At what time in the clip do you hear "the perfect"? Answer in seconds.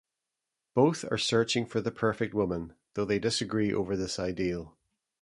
1.79-2.33